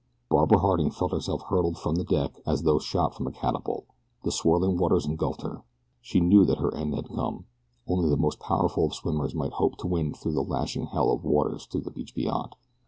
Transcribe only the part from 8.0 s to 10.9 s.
the most powerful of swimmers might hope to win through that lashing